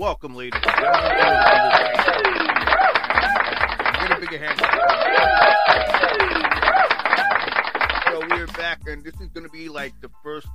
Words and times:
Welcome, 0.00 0.34
ladies. 0.34 0.58
Get 0.62 0.72
a 4.10 4.16
bigger 4.18 4.38
hand. 4.38 4.58
So 8.06 8.26
we're 8.30 8.46
back, 8.46 8.80
and 8.86 9.04
this 9.04 9.12
is 9.20 9.28
going 9.28 9.44
to 9.44 9.52
be 9.52 9.68
like 9.68 9.92
the 10.00 10.08
first 10.24 10.46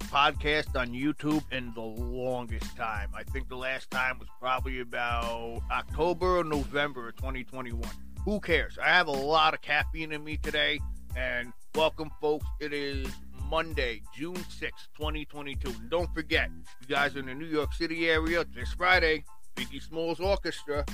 podcast 0.00 0.78
on 0.78 0.90
YouTube 0.90 1.42
in 1.50 1.72
the 1.72 1.80
longest 1.80 2.76
time. 2.76 3.08
I 3.14 3.22
think 3.22 3.48
the 3.48 3.56
last 3.56 3.90
time 3.90 4.18
was 4.18 4.28
probably 4.38 4.80
about 4.80 5.62
October 5.70 6.40
or 6.40 6.44
November 6.44 7.08
of 7.08 7.16
2021. 7.16 7.82
Who 8.26 8.40
cares? 8.40 8.76
I 8.76 8.88
have 8.88 9.06
a 9.08 9.12
lot 9.12 9.54
of 9.54 9.62
caffeine 9.62 10.12
in 10.12 10.22
me 10.22 10.36
today, 10.36 10.80
and 11.16 11.54
welcome, 11.74 12.10
folks. 12.20 12.44
It 12.60 12.74
is 12.74 13.06
Monday, 13.52 14.00
June 14.14 14.34
6th, 14.34 14.88
2022. 14.96 15.68
And 15.68 15.90
don't 15.90 16.10
forget, 16.14 16.48
you 16.80 16.86
guys 16.86 17.16
in 17.16 17.26
the 17.26 17.34
New 17.34 17.44
York 17.44 17.74
City 17.74 18.08
area 18.08 18.46
this 18.54 18.72
Friday, 18.72 19.24
Biggie 19.54 19.82
Smalls 19.82 20.20
Orchestra. 20.20 20.86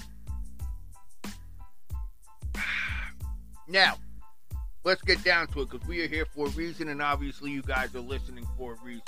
Now, 3.68 3.96
let's 4.82 5.02
get 5.02 5.22
down 5.22 5.46
to 5.48 5.60
it 5.60 5.70
because 5.70 5.86
we 5.86 6.02
are 6.02 6.08
here 6.08 6.24
for 6.24 6.46
a 6.46 6.50
reason, 6.50 6.88
and 6.88 7.00
obviously, 7.00 7.52
you 7.52 7.62
guys 7.62 7.94
are 7.94 8.00
listening 8.00 8.44
for 8.56 8.72
a 8.72 8.76
reason. 8.84 9.02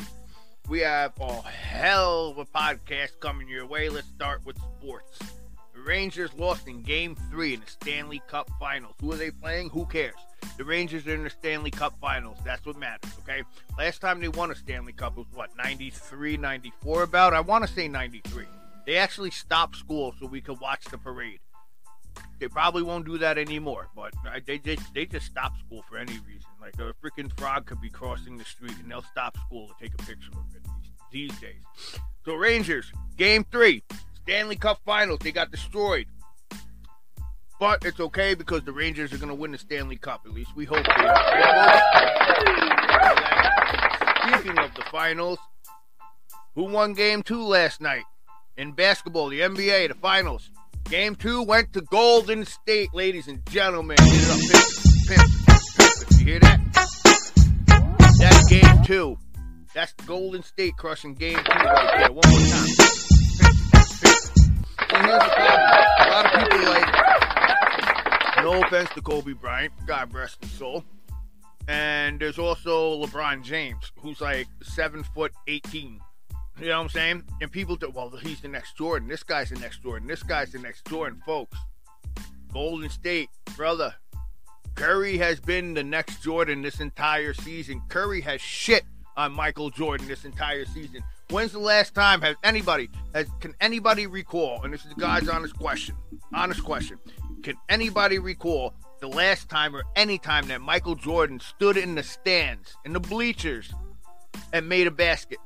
We 0.69 0.79
have 0.81 1.13
a 1.19 1.43
hell 1.43 2.29
of 2.29 2.39
a 2.39 2.45
podcast 2.45 3.19
coming 3.19 3.49
your 3.49 3.67
way. 3.67 3.89
Let's 3.89 4.07
start 4.07 4.47
with 4.47 4.59
sports. 4.59 5.19
The 5.81 5.87
Rangers 5.87 6.31
lost 6.37 6.69
in 6.69 6.83
game 6.83 7.17
three 7.31 7.55
in 7.55 7.61
the 7.61 7.67
Stanley 7.67 8.21
Cup 8.29 8.51
Finals. 8.61 8.95
Who 9.01 9.13
are 9.13 9.17
they 9.17 9.31
playing? 9.31 9.71
Who 9.71 9.87
cares? 9.87 10.13
The 10.59 10.65
Rangers 10.65 11.07
are 11.07 11.15
in 11.15 11.25
the 11.25 11.31
Stanley 11.31 11.71
Cup 11.71 11.95
Finals. 12.03 12.37
That's 12.45 12.67
what 12.67 12.77
matters, 12.77 13.11
okay? 13.21 13.45
Last 13.79 14.01
time 14.03 14.21
they 14.21 14.29
won 14.29 14.51
a 14.51 14.55
Stanley 14.55 14.93
Cup 14.93 15.17
was 15.17 15.25
what, 15.33 15.49
93, 15.57 16.37
94 16.37 17.05
about? 17.05 17.33
I 17.33 17.41
want 17.41 17.67
to 17.67 17.73
say 17.73 17.89
93. 17.89 18.45
They 18.85 18.99
actually 18.99 19.31
stopped 19.31 19.75
school 19.77 20.15
so 20.21 20.27
we 20.27 20.43
could 20.43 20.61
watch 20.61 20.85
the 20.85 20.99
parade. 20.99 21.41
They 22.41 22.49
probably 22.49 22.83
won't 22.83 23.07
do 23.07 23.17
that 23.17 23.39
anymore, 23.39 23.89
but 23.97 24.13
they 24.45 24.59
just 24.59 24.93
they 24.93 25.07
just 25.07 25.25
stop 25.25 25.57
school 25.61 25.83
for 25.89 25.97
any 25.97 26.13
reason. 26.13 26.51
Like 26.61 26.75
a 26.75 26.93
freaking 27.03 27.33
frog 27.39 27.65
could 27.65 27.81
be 27.81 27.89
crossing 27.89 28.37
the 28.37 28.45
street 28.45 28.77
and 28.83 28.91
they'll 28.91 29.01
stop 29.01 29.39
school 29.47 29.69
to 29.69 29.75
take 29.81 29.95
a 29.95 30.05
picture 30.05 30.31
of 30.33 30.55
it 30.55 30.63
these, 31.11 31.31
these 31.31 31.41
days. 31.41 31.63
So 32.27 32.35
Rangers, 32.35 32.93
game 33.17 33.47
three, 33.51 33.83
Stanley 34.31 34.55
Cup 34.55 34.79
Finals, 34.87 35.19
they 35.25 35.33
got 35.33 35.51
destroyed. 35.51 36.07
But 37.59 37.85
it's 37.85 37.99
okay 37.99 38.35
because 38.35 38.63
the 38.63 38.71
Rangers 38.71 39.13
are 39.13 39.17
going 39.17 39.29
to 39.29 39.35
win 39.35 39.51
the 39.51 39.59
Stanley 39.59 39.97
Cup. 39.97 40.21
At 40.25 40.31
least 40.33 40.55
we 40.55 40.65
hope 40.65 40.85
they 40.85 41.05
are. 41.05 41.17
Speaking 44.29 44.57
of 44.57 44.73
the 44.77 44.85
finals, 44.93 45.41
who 46.55 46.63
won 46.63 46.93
game 46.93 47.25
two 47.25 47.43
last 47.43 47.81
night? 47.81 48.05
In 48.57 48.71
basketball, 48.71 49.31
the 49.31 49.41
NBA, 49.41 49.89
the 49.89 49.95
finals. 49.95 50.49
Game 50.85 51.17
two 51.17 51.43
went 51.43 51.73
to 51.73 51.81
Golden 51.81 52.45
State, 52.45 52.95
ladies 52.95 53.27
and 53.27 53.45
gentlemen. 53.47 53.97
Get 53.97 54.07
it 54.07 54.31
up, 54.31 54.39
pimp, 55.09 55.29
pimp, 55.45 55.61
pimp. 55.77 56.21
You 56.21 56.25
hear 56.25 56.39
that? 56.39 56.61
That's 58.21 58.49
game 58.49 58.85
two. 58.85 59.19
That's 59.75 59.93
Golden 60.07 60.45
State 60.45 60.77
crushing 60.77 61.15
game 61.15 61.35
two 61.35 61.53
right 61.53 61.99
there. 61.99 62.13
One 62.13 62.23
more 62.31 62.39
time. 62.39 62.90
And 65.01 65.09
here's 65.09 65.23
the 65.23 65.31
problem. 65.31 65.71
A 65.99 66.09
lot 66.11 66.27
of 66.27 66.33
people 66.51 66.59
like, 66.69 68.45
no 68.45 68.63
offense 68.63 68.91
to 68.91 69.01
Kobe 69.01 69.33
Bryant, 69.33 69.73
God 69.87 70.13
rest 70.13 70.45
his 70.45 70.53
soul. 70.53 70.85
And 71.69 72.21
there's 72.21 72.39
also 72.39 73.03
LeBron 73.03 73.43
James, 73.43 73.93
who's 73.99 74.21
like 74.21 74.47
seven 74.63 75.03
foot 75.03 75.33
eighteen. 75.47 76.01
You 76.61 76.67
know 76.67 76.77
what 76.77 76.83
I'm 76.85 76.89
saying? 76.91 77.25
And 77.41 77.51
people 77.51 77.77
think, 77.77 77.97
well, 77.97 78.11
he's 78.11 78.43
the 78.43 78.49
next 78.49 78.77
Jordan. 78.77 79.09
This 79.09 79.23
guy's 79.23 79.49
the 79.49 79.59
next 79.59 79.83
Jordan. 79.83 80.07
This 80.07 80.23
guy's 80.23 80.53
the 80.53 80.59
next 80.59 80.85
Jordan, 80.87 81.23
folks. 81.25 81.57
Golden 82.53 82.91
State, 82.91 83.31
brother. 83.57 83.95
Curry 84.75 85.17
has 85.17 85.41
been 85.41 85.73
the 85.73 85.83
next 85.83 86.23
Jordan 86.23 86.61
this 86.61 86.81
entire 86.81 87.33
season. 87.33 87.81
Curry 87.89 88.21
has 88.21 88.43
shit 88.43 88.83
on 89.17 89.33
Michael 89.33 89.71
Jordan 89.71 90.07
this 90.09 90.27
entire 90.27 90.67
season. 90.67 91.03
When's 91.31 91.53
the 91.53 91.61
last 91.61 91.95
time 91.95 92.23
has 92.23 92.35
anybody 92.43 92.91
has 93.15 93.29
can 93.39 93.55
anybody 93.61 94.09
recall? 94.09 94.65
And 94.65 94.75
this 94.75 94.83
is 94.85 94.89
the 94.93 95.01
guy's 95.01 95.29
honest 95.29 95.57
question. 95.57 95.95
Honest 96.35 96.65
question. 96.65 96.99
Can 97.45 97.55
anybody 97.69 98.19
recall 98.19 98.75
the 99.01 99.07
last 99.07 99.49
time 99.49 99.77
or 99.77 99.85
any 99.95 100.19
time 100.19 100.49
that 100.49 100.61
Michael 100.61 100.97
Jordan 100.97 101.39
stood 101.39 101.77
in 101.77 101.95
the 101.95 102.03
stands, 102.03 102.77
in 102.85 102.93
the 102.93 102.99
bleachers, 102.99 103.73
and 104.53 104.69
made 104.69 104.89
a 104.89 104.91
basket? 104.91 105.39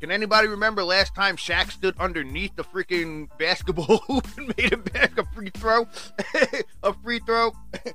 Can 0.00 0.10
anybody 0.10 0.48
remember 0.48 0.84
last 0.84 1.14
time 1.14 1.36
Shaq 1.36 1.70
stood 1.70 1.96
underneath 1.98 2.54
the 2.54 2.62
freaking 2.62 3.26
basketball 3.38 3.96
hoop 4.06 4.26
and 4.36 4.54
made 4.58 4.74
a, 4.74 4.76
back, 4.76 5.16
a 5.16 5.24
free 5.34 5.50
throw? 5.54 5.88
a 6.82 6.92
free 6.92 7.20
throw? 7.20 7.52
but 7.72 7.94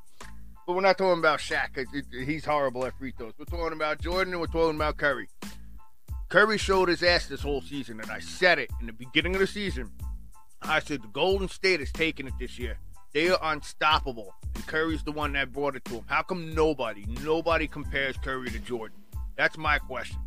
we're 0.67 0.81
not 0.81 0.97
talking 0.97 1.19
about 1.19 1.37
Shaq. 1.37 1.85
He's 2.25 2.45
horrible 2.45 2.83
at 2.87 2.97
free 2.97 3.13
throws. 3.15 3.33
We're 3.37 3.45
talking 3.45 3.73
about 3.73 4.01
Jordan 4.01 4.33
and 4.33 4.41
we're 4.41 4.47
talking 4.47 4.75
about 4.75 4.97
Curry. 4.97 5.29
Curry 6.33 6.57
showed 6.57 6.89
his 6.89 7.03
ass 7.03 7.27
this 7.27 7.41
whole 7.41 7.61
season, 7.61 7.99
and 7.99 8.09
I 8.09 8.17
said 8.17 8.57
it 8.57 8.71
in 8.81 8.87
the 8.87 8.93
beginning 8.93 9.35
of 9.35 9.39
the 9.39 9.45
season. 9.45 9.91
I 10.63 10.79
said 10.79 11.03
the 11.03 11.07
Golden 11.09 11.47
State 11.47 11.79
is 11.79 11.91
taking 11.91 12.25
it 12.25 12.33
this 12.39 12.57
year. 12.57 12.79
They 13.13 13.29
are 13.29 13.37
unstoppable, 13.39 14.33
and 14.55 14.65
Curry's 14.65 15.03
the 15.03 15.11
one 15.11 15.33
that 15.33 15.53
brought 15.53 15.75
it 15.75 15.85
to 15.85 15.93
him. 15.93 16.05
How 16.07 16.23
come 16.23 16.55
nobody, 16.55 17.05
nobody 17.21 17.67
compares 17.67 18.17
Curry 18.17 18.49
to 18.49 18.57
Jordan? 18.57 18.97
That's 19.37 19.59
my 19.59 19.77
question. 19.77 20.17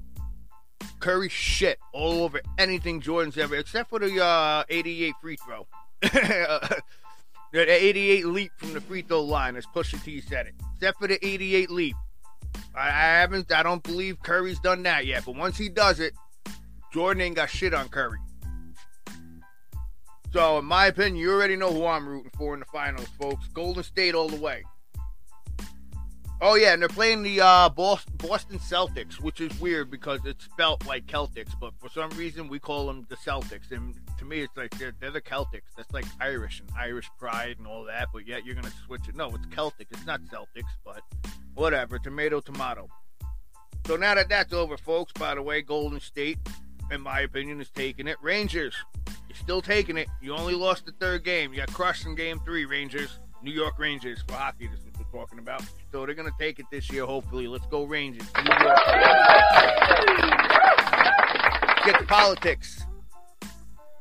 Curry 1.00 1.28
shit 1.28 1.81
all 1.93 2.22
over 2.22 2.41
anything 2.56 3.00
Jordan's 3.00 3.37
ever, 3.37 3.56
except 3.56 3.91
for 3.91 3.99
the 3.99 4.25
uh, 4.25 4.62
88 4.69 5.15
free 5.21 5.37
throw. 5.45 5.66
the 6.03 6.83
88 7.53 8.27
leap 8.27 8.53
from 8.59 8.75
the 8.75 8.81
free 8.81 9.03
throw 9.03 9.25
line, 9.25 9.56
as 9.56 9.66
Pusha 9.75 10.00
T 10.05 10.21
said 10.21 10.47
it. 10.47 10.55
Except 10.77 11.00
for 11.00 11.09
the 11.09 11.27
88 11.27 11.69
leap. 11.69 11.97
I, 12.76 12.88
I 12.88 12.91
haven't, 12.91 13.50
I 13.53 13.62
don't 13.62 13.82
believe 13.82 14.22
Curry's 14.22 14.59
done 14.60 14.82
that 14.84 15.06
yet. 15.06 15.25
But 15.25 15.37
once 15.37 15.56
he 15.56 15.69
does 15.69 16.00
it, 16.00 16.12
Jordan 16.92 17.22
ain't 17.22 17.37
got 17.37 17.50
shit 17.50 17.75
on 17.75 17.88
Curry. 17.88 18.19
So, 20.32 20.59
in 20.59 20.64
my 20.64 20.86
opinion, 20.86 21.16
you 21.16 21.32
already 21.32 21.56
know 21.56 21.72
who 21.72 21.86
I'm 21.86 22.06
rooting 22.06 22.31
for 22.36 22.54
in 22.54 22.60
the 22.60 22.66
finals, 22.66 23.09
folks. 23.19 23.48
Golden 23.48 23.82
State 23.82 24.15
all 24.15 24.28
the 24.28 24.41
way. 24.41 24.65
Oh 26.42 26.54
yeah, 26.54 26.74
and 26.74 26.82
they're 26.82 26.88
playing 26.91 27.22
the 27.22 27.41
uh, 27.41 27.70
Boston 27.70 28.58
Celtics, 28.58 29.14
which 29.14 29.41
is 29.41 29.58
weird 29.58 29.91
because 29.91 30.20
it's 30.26 30.44
spelt 30.44 30.86
like 30.86 31.06
Celtics, 31.06 31.58
but 31.58 31.72
for 31.78 31.88
some 31.88 32.10
reason 32.10 32.48
we 32.48 32.58
call 32.58 32.86
them 32.86 33.06
the 33.08 33.16
Celtics. 33.16 33.70
And 33.70 33.94
to 34.19 34.24
me, 34.26 34.41
it's 34.41 34.54
like 34.54 34.70
they're, 34.78 34.92
they're 35.00 35.10
the 35.10 35.22
Celtics. 35.22 35.72
That's 35.78 35.91
like 35.94 36.04
Irish 36.20 36.60
and 36.60 36.69
Irish 36.78 37.08
pride 37.19 37.56
and 37.56 37.66
all 37.66 37.84
that. 37.84 38.08
But 38.12 38.26
yet 38.26 38.44
you're 38.44 38.54
gonna 38.54 38.72
switch 38.84 39.08
it. 39.08 39.16
No, 39.16 39.34
it's 39.34 39.47
Celtic. 39.47 39.88
It's 39.91 40.04
not 40.04 40.20
Celtics, 40.24 40.69
but 40.84 41.00
whatever. 41.54 41.98
Tomato, 41.98 42.41
tomato. 42.41 42.91
So 43.86 43.97
now 43.97 44.14
that 44.14 44.28
that's 44.28 44.53
over, 44.53 44.76
folks. 44.76 45.12
By 45.14 45.34
the 45.36 45.42
way, 45.42 45.62
Golden 45.62 46.00
State, 46.00 46.38
in 46.91 47.00
my 47.00 47.20
opinion, 47.20 47.62
is 47.62 47.70
taking 47.70 48.08
it. 48.08 48.18
Rangers, 48.20 48.74
you're 49.26 49.36
still 49.36 49.62
taking 49.62 49.97
it. 49.97 50.08
You 50.20 50.34
only 50.34 50.54
lost 50.54 50.84
the 50.84 50.92
third 50.92 51.24
game. 51.24 51.54
You 51.54 51.60
got 51.60 51.72
crushed 51.72 52.04
in 52.04 52.14
Game 52.14 52.41
Three. 52.44 52.66
Rangers, 52.66 53.20
New 53.42 53.53
York 53.53 53.78
Rangers 53.78 54.22
for 54.28 54.34
hockey. 54.34 54.66
This 54.66 54.80
we're 54.99 55.19
talking 55.21 55.39
about. 55.39 55.62
So 55.93 56.05
they're 56.07 56.15
going 56.15 56.31
to 56.31 56.39
take 56.39 56.59
it 56.59 56.67
this 56.71 56.91
year, 56.91 57.05
hopefully. 57.07 57.47
Let's 57.47 57.67
go, 57.67 57.84
Rangers. 57.84 58.29
Get 61.84 61.99
to 61.99 62.07
politics. 62.07 62.84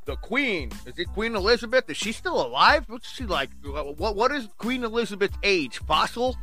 The 0.05 0.15
Queen. 0.17 0.71
Is 0.85 0.99
it 0.99 1.07
Queen 1.13 1.35
Elizabeth? 1.35 1.89
Is 1.89 1.97
she 1.97 2.11
still 2.11 2.45
alive? 2.45 2.85
What's 2.87 3.11
she 3.11 3.25
like? 3.25 3.49
What 3.63 4.15
What 4.15 4.31
is 4.31 4.47
Queen 4.57 4.83
Elizabeth's 4.83 5.37
age? 5.43 5.79
Fossil? 5.79 6.37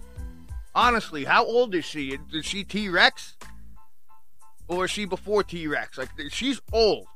Honestly, 0.74 1.24
how 1.24 1.44
old 1.44 1.74
is 1.74 1.84
she? 1.84 2.18
Is 2.32 2.44
she 2.44 2.64
T 2.64 2.88
Rex? 2.88 3.36
Or 4.68 4.86
is 4.86 4.90
she 4.90 5.04
before 5.04 5.44
T 5.44 5.66
Rex? 5.68 5.98
Like, 5.98 6.08
she's 6.30 6.60
old. 6.72 7.06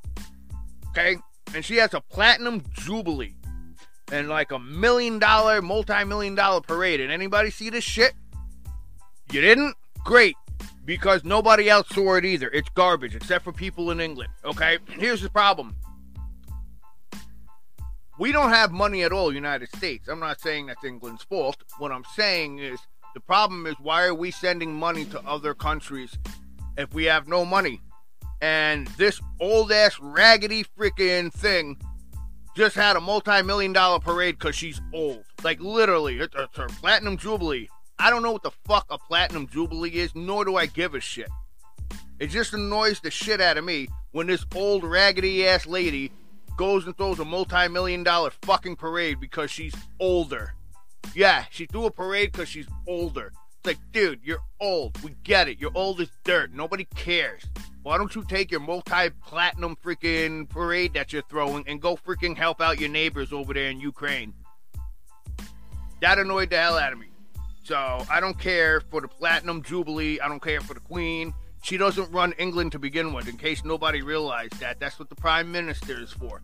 Okay? 0.90 1.16
And 1.54 1.64
she 1.64 1.76
has 1.76 1.94
a 1.94 2.00
platinum 2.00 2.62
jubilee 2.72 3.34
and 4.12 4.28
like 4.28 4.52
a 4.52 4.58
million 4.58 5.18
dollar, 5.18 5.60
multi 5.62 6.04
million 6.04 6.34
dollar 6.34 6.60
parade. 6.60 7.00
And 7.00 7.10
anybody 7.10 7.50
see 7.50 7.70
this 7.70 7.84
shit? 7.84 8.12
You 9.32 9.40
didn't? 9.40 9.74
Great. 10.04 10.36
Because 10.84 11.24
nobody 11.24 11.68
else 11.68 11.88
saw 11.88 12.14
it 12.14 12.24
either. 12.24 12.48
It's 12.48 12.68
garbage, 12.70 13.16
except 13.16 13.44
for 13.44 13.52
people 13.52 13.90
in 13.90 14.00
England. 14.00 14.30
Okay? 14.44 14.78
Here's 14.88 15.20
the 15.20 15.30
problem. 15.30 15.74
We 18.18 18.32
don't 18.32 18.50
have 18.50 18.72
money 18.72 19.02
at 19.02 19.12
all, 19.12 19.34
United 19.34 19.68
States. 19.76 20.08
I'm 20.08 20.20
not 20.20 20.40
saying 20.40 20.66
that's 20.66 20.84
England's 20.84 21.24
fault. 21.24 21.56
What 21.78 21.92
I'm 21.92 22.04
saying 22.14 22.60
is 22.60 22.78
the 23.14 23.20
problem 23.20 23.66
is 23.66 23.74
why 23.80 24.04
are 24.04 24.14
we 24.14 24.30
sending 24.30 24.72
money 24.72 25.04
to 25.06 25.20
other 25.26 25.54
countries 25.54 26.16
if 26.78 26.94
we 26.94 27.04
have 27.04 27.28
no 27.28 27.44
money? 27.44 27.80
And 28.40 28.86
this 28.98 29.20
old 29.40 29.72
ass 29.72 29.98
raggedy 30.00 30.64
freaking 30.78 31.32
thing 31.32 31.78
just 32.56 32.74
had 32.74 32.96
a 32.96 33.00
multi 33.00 33.42
million 33.42 33.72
dollar 33.72 34.00
parade 34.00 34.38
because 34.38 34.56
she's 34.56 34.80
old. 34.92 35.24
Like 35.44 35.60
literally, 35.60 36.18
it's, 36.18 36.34
it's 36.34 36.56
her 36.56 36.68
platinum 36.68 37.18
jubilee. 37.18 37.68
I 37.98 38.10
don't 38.10 38.22
know 38.22 38.32
what 38.32 38.42
the 38.42 38.50
fuck 38.50 38.86
a 38.90 38.98
platinum 38.98 39.46
jubilee 39.46 39.90
is, 39.90 40.14
nor 40.14 40.44
do 40.44 40.56
I 40.56 40.66
give 40.66 40.94
a 40.94 41.00
shit. 41.00 41.28
It 42.18 42.28
just 42.28 42.54
annoys 42.54 43.00
the 43.00 43.10
shit 43.10 43.40
out 43.42 43.58
of 43.58 43.64
me 43.64 43.88
when 44.12 44.26
this 44.26 44.46
old 44.54 44.84
raggedy 44.84 45.46
ass 45.46 45.66
lady 45.66 46.10
goes 46.56 46.86
and 46.86 46.96
throws 46.96 47.18
a 47.18 47.24
multi-million 47.24 48.02
dollar 48.02 48.30
fucking 48.42 48.76
parade 48.76 49.20
because 49.20 49.50
she's 49.50 49.74
older. 50.00 50.54
Yeah, 51.14 51.44
she 51.50 51.66
threw 51.66 51.84
a 51.84 51.90
parade 51.90 52.32
because 52.32 52.48
she's 52.48 52.68
older. 52.86 53.32
Like, 53.66 53.78
dude, 53.90 54.20
you're 54.22 54.42
old. 54.60 55.02
We 55.02 55.16
get 55.24 55.48
it. 55.48 55.58
You're 55.58 55.72
old 55.74 56.00
as 56.00 56.08
dirt. 56.22 56.52
Nobody 56.54 56.84
cares. 56.94 57.42
Why 57.82 57.98
don't 57.98 58.14
you 58.14 58.24
take 58.24 58.52
your 58.52 58.60
multi-platinum 58.60 59.76
freaking 59.84 60.48
parade 60.48 60.94
that 60.94 61.12
you're 61.12 61.22
throwing 61.22 61.64
and 61.66 61.82
go 61.82 61.96
freaking 61.96 62.36
help 62.36 62.60
out 62.60 62.78
your 62.78 62.88
neighbors 62.88 63.32
over 63.32 63.52
there 63.52 63.68
in 63.68 63.80
Ukraine? 63.80 64.34
That 66.00 66.20
annoyed 66.20 66.50
the 66.50 66.58
hell 66.58 66.78
out 66.78 66.92
of 66.92 66.98
me. 67.00 67.08
So 67.64 68.04
I 68.08 68.20
don't 68.20 68.38
care 68.38 68.80
for 68.82 69.00
the 69.00 69.08
platinum 69.08 69.62
jubilee. 69.62 70.20
I 70.20 70.28
don't 70.28 70.42
care 70.42 70.60
for 70.60 70.74
the 70.74 70.80
queen. 70.80 71.34
She 71.64 71.76
doesn't 71.76 72.12
run 72.12 72.34
England 72.38 72.70
to 72.72 72.78
begin 72.78 73.12
with. 73.12 73.26
In 73.26 73.36
case 73.36 73.64
nobody 73.64 74.00
realized 74.00 74.60
that, 74.60 74.78
that's 74.78 75.00
what 75.00 75.08
the 75.08 75.16
prime 75.16 75.50
minister 75.50 76.00
is 76.00 76.12
for. 76.12 76.40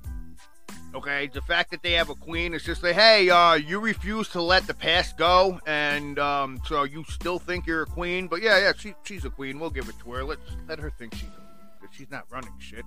Okay, 0.95 1.29
the 1.29 1.41
fact 1.41 1.71
that 1.71 1.83
they 1.83 1.93
have 1.93 2.11
a 2.11 2.15
queen 2.15 2.53
is 2.53 2.63
just 2.65 2.83
like, 2.83 2.95
hey, 2.95 3.31
uh, 3.31 3.55
you 3.55 3.81
refuse 3.81 4.29
to 4.29 4.43
let 4.43 4.67
the 4.67 4.75
past 4.75 5.17
go, 5.17 5.59
and 5.67 6.19
um, 6.19 6.61
so 6.67 6.85
you 6.85 7.03
still 7.09 7.39
think 7.39 7.67
you're 7.67 7.83
a 7.83 7.87
queen. 7.87 8.27
But 8.27 8.43
yeah, 8.43 8.59
yeah, 8.59 8.73
she, 8.77 8.95
she's 9.03 9.25
a 9.25 9.31
queen. 9.31 9.59
We'll 9.59 9.71
give 9.71 9.89
it 9.89 9.99
to 10.05 10.13
her. 10.13 10.23
Let's 10.23 10.43
let 10.69 10.79
her 10.79 10.91
think 10.91 11.15
she's 11.15 11.31
a, 11.31 11.87
she's 11.93 12.11
not 12.11 12.27
running 12.31 12.53
shit. 12.59 12.85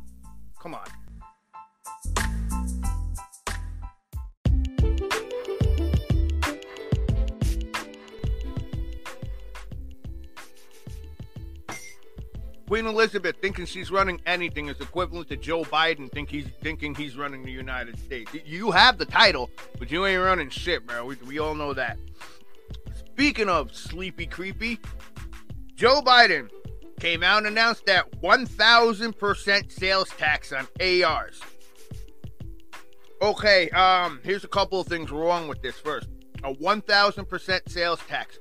Come 0.60 0.76
on. 0.76 0.86
Queen 12.76 12.88
Elizabeth 12.88 13.38
thinking 13.42 13.66
she's 13.66 13.90
running 13.90 14.20
anything 14.26 14.68
is 14.68 14.82
equivalent 14.82 15.30
to 15.30 15.38
Joe 15.38 15.64
Biden 15.64 16.12
think 16.12 16.30
he's 16.30 16.46
thinking 16.62 16.94
he's 16.94 17.16
running 17.16 17.42
the 17.42 17.50
United 17.50 17.98
States. 17.98 18.30
You 18.46 18.70
have 18.72 18.98
the 18.98 19.06
title, 19.06 19.50
but 19.80 19.90
you 19.90 20.06
ain't 20.06 20.22
running 20.22 20.50
shit, 20.50 20.86
bro. 20.86 21.06
We, 21.06 21.16
we 21.26 21.40
all 21.40 21.56
know 21.56 21.74
that. 21.74 21.98
Speaking 22.94 23.48
of 23.48 23.74
sleepy 23.74 24.26
creepy, 24.26 24.82
Joe 25.76 26.02
Biden 26.02 26.50
came 27.00 27.24
out 27.24 27.38
and 27.38 27.48
announced 27.48 27.86
that 27.86 28.12
1,000% 28.22 29.72
sales 29.72 30.10
tax 30.10 30.52
on 30.52 30.68
ARs. 30.82 31.40
Okay, 33.22 33.70
um, 33.70 34.20
here's 34.22 34.44
a 34.44 34.50
couple 34.50 34.82
of 34.82 34.88
things 34.88 35.12
wrong 35.12 35.48
with 35.48 35.62
this 35.62 35.80
first. 35.80 36.10
A 36.44 36.54
1,000% 36.54 37.70
sales 37.70 38.02
tax. 38.10 38.38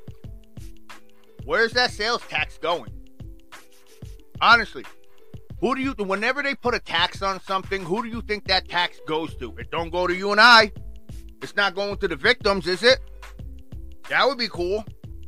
Where's 1.45 1.71
that 1.75 1.93
sales 1.93 2.23
tax 2.23 2.59
going? 2.59 2.91
Honestly, 4.41 4.85
who 5.61 5.75
do 5.75 5.81
you 5.81 5.95
whenever 5.99 6.43
they 6.43 6.55
put 6.55 6.75
a 6.75 6.81
tax 6.81 7.23
on 7.23 7.41
something, 7.41 7.83
who 7.83 8.03
do 8.03 8.09
you 8.09 8.23
think 8.23 8.47
that 8.49 8.69
tax 8.69 8.99
goes 9.07 9.35
to? 9.37 9.55
It 9.57 9.71
don't 9.71 9.91
go 9.91 10.07
to 10.07 10.15
you 10.15 10.33
and 10.33 10.41
I. 10.41 10.73
It's 11.43 11.57
not 11.57 11.75
going 11.75 11.97
to 11.99 12.09
the 12.09 12.17
victims, 12.17 12.67
is 12.67 12.83
it? 12.83 12.99
That 14.09 14.27
would 14.27 14.39
be 14.39 14.49
cool. 14.49 14.85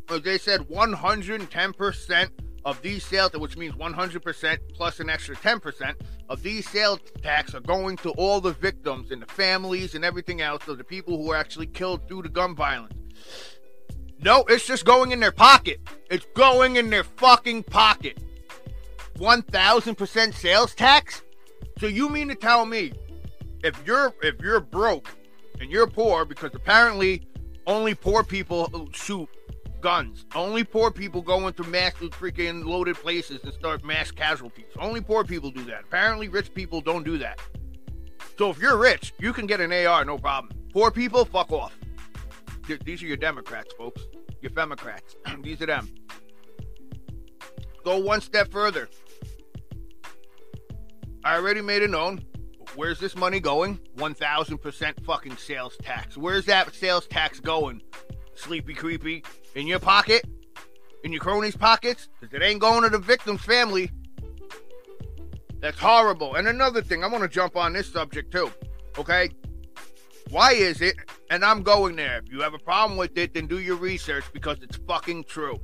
But 0.07 0.25
they 0.25 0.39
said 0.39 0.61
110% 0.63 2.31
of 2.65 2.83
these 2.83 3.05
sales, 3.05 3.33
which 3.33 3.57
means 3.57 3.75
100% 3.75 4.59
plus 4.75 5.01
an 5.01 5.09
extra 5.09 5.37
10% 5.37 5.95
of 6.29 6.43
these 6.43 6.69
sales 6.69 6.99
tax 7.23 7.55
are 7.55 7.61
going 7.61 7.97
to 7.99 8.11
all 8.11 8.41
the 8.41 8.53
victims 8.53 9.13
and 9.13 9.23
the 9.23 9.27
families 9.27 9.95
and 9.95 10.05
everything 10.05 10.41
else 10.41 10.67
of 10.69 10.77
the 10.79 10.85
people 10.85 11.17
who 11.17 11.29
were 11.29 11.37
actually 11.37 11.67
killed 11.67 12.07
through 12.09 12.23
the 12.23 12.29
gun 12.29 12.55
violence. 12.55 12.95
No, 14.19 14.45
it's 14.49 14.67
just 14.67 14.85
going 14.85 15.13
in 15.13 15.21
their 15.21 15.33
pocket. 15.33 15.81
It's 16.11 16.27
going 16.35 16.77
in 16.77 16.91
their 16.91 17.05
fucking 17.05 17.65
pocket. 17.65 18.23
1000% 19.19 20.35
sales 20.35 20.75
tax? 20.75 21.23
So 21.79 21.87
you 21.87 22.09
mean 22.09 22.29
to 22.29 22.35
tell 22.35 22.67
me 22.67 22.93
if 23.63 23.81
you're 23.87 24.15
if 24.23 24.41
you're 24.41 24.61
broke 24.61 25.09
and 25.61 25.71
you're 25.71 25.87
poor 25.87 26.25
because 26.25 26.55
apparently 26.55 27.27
only 27.67 27.95
poor 27.95 28.23
people 28.23 28.89
shoot 28.93 29.29
guns. 29.81 30.25
Only 30.35 30.65
poor 30.65 30.91
people 30.91 31.23
go 31.23 31.47
into 31.47 31.63
mass 31.65 31.93
freaking 31.95 32.65
loaded 32.65 32.97
places 32.97 33.41
and 33.45 33.53
start 33.53 33.85
mass 33.85 34.11
casualties. 34.11 34.67
Only 34.79 35.01
poor 35.01 35.25
people 35.25 35.51
do 35.51 35.65
that. 35.65 35.83
Apparently 35.85 36.29
rich 36.29 36.53
people 36.55 36.81
don't 36.81 37.05
do 37.05 37.19
that. 37.19 37.41
So 38.39 38.51
if 38.51 38.59
you're 38.59 38.77
rich, 38.77 39.15
you 39.19 39.33
can 39.33 39.47
get 39.47 39.61
an 39.61 39.73
AR 39.73 40.05
no 40.05 40.19
problem. 40.19 40.53
Poor 40.73 40.91
people, 40.91 41.25
fuck 41.25 41.53
off. 41.53 41.73
These 42.85 43.03
are 43.03 43.07
your 43.07 43.17
Democrats, 43.17 43.73
folks. 43.79 44.03
Your 44.41 44.51
Democrats. 44.51 45.17
These 45.43 45.63
are 45.63 45.67
them. 45.67 45.89
Go 47.85 47.99
one 47.99 48.21
step 48.21 48.51
further. 48.51 48.89
I 51.27 51.35
already 51.35 51.61
made 51.61 51.83
it 51.83 51.91
known. 51.91 52.25
Where's 52.77 53.01
this 53.01 53.17
money 53.17 53.41
going? 53.41 53.81
1000% 53.97 55.05
fucking 55.05 55.37
sales 55.39 55.77
tax. 55.83 56.17
Where's 56.17 56.45
that 56.45 56.73
sales 56.73 57.09
tax 57.09 57.41
going? 57.41 57.83
Sleepy 58.37 58.75
creepy. 58.75 59.25
In 59.57 59.67
your 59.67 59.81
pocket? 59.81 60.25
In 61.03 61.11
your 61.11 61.21
cronies' 61.21 61.57
pockets? 61.57 62.09
Because 62.21 62.33
it 62.33 62.45
ain't 62.45 62.61
going 62.61 62.85
to 62.85 62.91
the 62.91 63.01
victim's 63.01 63.41
family. 63.41 63.91
That's 65.59 65.81
horrible. 65.81 66.37
And 66.37 66.47
another 66.47 66.81
thing, 66.81 67.03
I 67.03 67.09
want 67.09 67.25
to 67.25 67.29
jump 67.29 67.57
on 67.57 67.73
this 67.73 67.91
subject 67.91 68.31
too. 68.31 68.53
Okay? 68.97 69.31
Why 70.31 70.53
is 70.53 70.81
it, 70.81 70.95
and 71.29 71.45
I'm 71.45 71.65
going 71.65 71.97
there, 71.97 72.19
if 72.19 72.31
you 72.31 72.41
have 72.43 72.55
a 72.55 72.59
problem 72.61 72.97
with 72.97 73.19
it, 73.19 73.35
then 73.35 73.49
do 73.49 73.59
your 73.59 73.75
research 73.75 74.27
because 74.33 74.59
it's 74.63 74.77
fucking 74.77 75.25
true. 75.25 75.59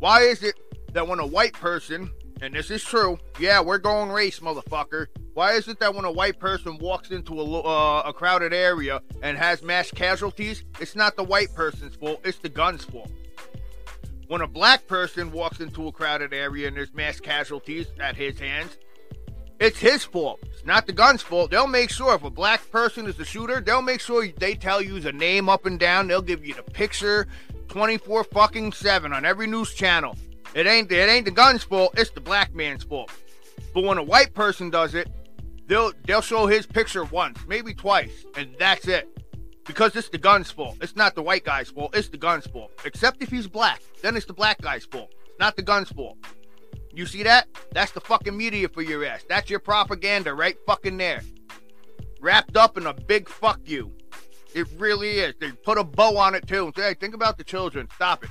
Why 0.00 0.22
is 0.22 0.42
it 0.42 0.56
that 0.92 1.06
when 1.06 1.20
a 1.20 1.26
white 1.26 1.52
person 1.52 2.10
and 2.40 2.54
this 2.54 2.70
is 2.70 2.82
true. 2.82 3.18
Yeah, 3.38 3.60
we're 3.60 3.78
going 3.78 4.10
race, 4.10 4.40
motherfucker. 4.40 5.06
Why 5.34 5.52
is 5.52 5.68
it 5.68 5.78
that 5.80 5.94
when 5.94 6.04
a 6.04 6.12
white 6.12 6.38
person 6.38 6.78
walks 6.78 7.10
into 7.10 7.40
a, 7.40 7.60
uh, 7.60 8.02
a 8.06 8.12
crowded 8.12 8.52
area 8.52 9.00
and 9.22 9.36
has 9.38 9.62
mass 9.62 9.90
casualties, 9.90 10.64
it's 10.80 10.94
not 10.94 11.16
the 11.16 11.24
white 11.24 11.54
person's 11.54 11.96
fault, 11.96 12.20
it's 12.24 12.38
the 12.38 12.48
gun's 12.48 12.84
fault? 12.84 13.10
When 14.28 14.40
a 14.40 14.46
black 14.46 14.86
person 14.86 15.32
walks 15.32 15.60
into 15.60 15.86
a 15.86 15.92
crowded 15.92 16.32
area 16.32 16.68
and 16.68 16.76
there's 16.76 16.94
mass 16.94 17.20
casualties 17.20 17.86
at 18.00 18.16
his 18.16 18.38
hands, 18.38 18.78
it's 19.60 19.78
his 19.78 20.04
fault. 20.04 20.40
It's 20.46 20.64
not 20.64 20.86
the 20.86 20.92
gun's 20.92 21.22
fault. 21.22 21.50
They'll 21.50 21.66
make 21.66 21.90
sure 21.90 22.14
if 22.14 22.24
a 22.24 22.30
black 22.30 22.70
person 22.70 23.06
is 23.06 23.16
the 23.16 23.24
shooter, 23.24 23.60
they'll 23.60 23.82
make 23.82 24.00
sure 24.00 24.26
they 24.26 24.54
tell 24.54 24.82
you 24.82 24.98
the 24.98 25.12
name 25.12 25.48
up 25.48 25.66
and 25.66 25.78
down. 25.78 26.08
They'll 26.08 26.22
give 26.22 26.44
you 26.44 26.54
the 26.54 26.62
picture 26.62 27.26
24 27.68 28.24
fucking 28.24 28.72
7 28.72 29.12
on 29.12 29.24
every 29.24 29.46
news 29.46 29.72
channel. 29.74 30.16
It 30.54 30.66
ain't 30.66 30.90
it 30.90 31.08
ain't 31.08 31.24
the 31.24 31.30
gun's 31.30 31.64
fault. 31.64 31.94
It's 31.98 32.10
the 32.10 32.20
black 32.20 32.54
man's 32.54 32.84
fault. 32.84 33.10
But 33.74 33.84
when 33.84 33.98
a 33.98 34.02
white 34.02 34.34
person 34.34 34.70
does 34.70 34.94
it, 34.94 35.10
they'll 35.66 35.92
they'll 36.04 36.22
show 36.22 36.46
his 36.46 36.64
picture 36.66 37.04
once, 37.04 37.38
maybe 37.48 37.74
twice, 37.74 38.24
and 38.36 38.54
that's 38.58 38.86
it. 38.86 39.08
Because 39.66 39.96
it's 39.96 40.10
the 40.10 40.18
gun's 40.18 40.50
fault. 40.50 40.76
It's 40.80 40.94
not 40.94 41.14
the 41.14 41.22
white 41.22 41.44
guy's 41.44 41.70
fault. 41.70 41.96
It's 41.96 42.08
the 42.08 42.18
gun's 42.18 42.46
fault. 42.46 42.70
Except 42.84 43.22
if 43.22 43.30
he's 43.30 43.46
black, 43.46 43.82
then 44.02 44.14
it's 44.16 44.26
the 44.26 44.34
black 44.34 44.60
guy's 44.60 44.84
fault. 44.84 45.12
Not 45.40 45.56
the 45.56 45.62
gun's 45.62 45.90
fault. 45.90 46.18
You 46.92 47.06
see 47.06 47.22
that? 47.24 47.48
That's 47.72 47.90
the 47.90 48.00
fucking 48.00 48.36
media 48.36 48.68
for 48.68 48.82
your 48.82 49.04
ass. 49.04 49.24
That's 49.28 49.50
your 49.50 49.58
propaganda 49.58 50.34
right 50.34 50.56
fucking 50.66 50.96
there. 50.98 51.22
Wrapped 52.20 52.56
up 52.56 52.76
in 52.76 52.86
a 52.86 52.94
big 52.94 53.28
fuck 53.28 53.58
you. 53.64 53.92
It 54.54 54.68
really 54.78 55.18
is. 55.18 55.34
They 55.40 55.50
put 55.50 55.78
a 55.78 55.84
bow 55.84 56.16
on 56.16 56.34
it 56.34 56.46
too. 56.46 56.66
and 56.66 56.76
say, 56.76 56.82
hey, 56.82 56.94
think 56.94 57.14
about 57.14 57.38
the 57.38 57.44
children. 57.44 57.88
Stop 57.96 58.22
it. 58.24 58.30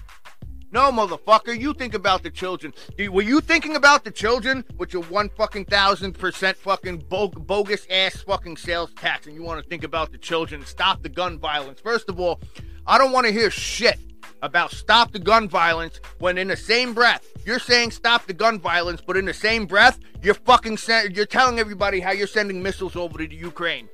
No, 0.73 0.91
motherfucker, 0.91 1.55
you 1.55 1.75
think 1.75 1.93
about 1.93 2.23
the 2.23 2.31
children. 2.31 2.73
Were 2.97 3.21
you 3.21 3.41
thinking 3.41 3.75
about 3.75 4.03
the 4.03 4.09
children 4.09 4.65
with 4.79 4.91
your 4.91 5.03
one 5.03 5.29
fucking 5.29 5.65
thousand 5.65 6.13
percent 6.17 6.57
fucking 6.57 7.03
bogus 7.07 7.85
ass 7.91 8.15
fucking 8.23 8.57
sales 8.57 8.91
tax 8.95 9.27
and 9.27 9.35
you 9.35 9.43
want 9.43 9.61
to 9.61 9.69
think 9.69 9.83
about 9.83 10.11
the 10.11 10.17
children? 10.17 10.65
Stop 10.65 11.03
the 11.03 11.09
gun 11.09 11.37
violence. 11.37 11.79
First 11.79 12.09
of 12.09 12.19
all, 12.19 12.41
I 12.87 12.97
don't 12.97 13.11
want 13.11 13.27
to 13.27 13.31
hear 13.31 13.51
shit 13.51 13.99
about 14.41 14.71
stop 14.71 15.11
the 15.11 15.19
gun 15.19 15.47
violence 15.47 16.01
when 16.17 16.39
in 16.39 16.47
the 16.47 16.57
same 16.57 16.95
breath 16.95 17.23
you're 17.45 17.59
saying 17.59 17.91
stop 17.91 18.25
the 18.25 18.33
gun 18.33 18.59
violence, 18.59 18.99
but 18.99 19.15
in 19.15 19.25
the 19.25 19.33
same 19.33 19.67
breath 19.67 19.99
you're 20.23 20.33
fucking 20.33 20.79
you're 21.11 21.27
telling 21.27 21.59
everybody 21.59 21.99
how 21.99 22.11
you're 22.11 22.25
sending 22.25 22.63
missiles 22.63 22.95
over 22.95 23.19
to 23.19 23.27
the 23.27 23.35
Ukraine. 23.35 23.87